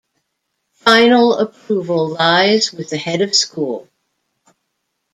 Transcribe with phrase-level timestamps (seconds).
[0.73, 3.87] Final approval lies with the Head of School.